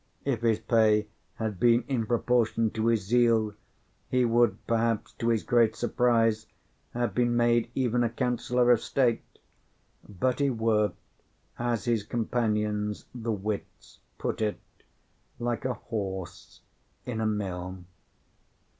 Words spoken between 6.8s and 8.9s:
have been made even a councillor of